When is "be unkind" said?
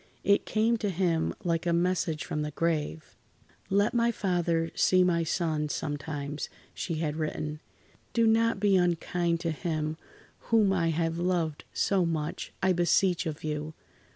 8.59-9.39